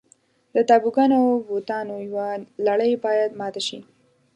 د 0.55 0.57
تابوګانو 0.69 1.15
او 1.23 1.29
بوتانو 1.47 1.95
یوه 2.07 2.27
لړۍ 2.67 2.91
باید 3.05 3.31
ماته 3.39 3.61
شي. 3.67 3.79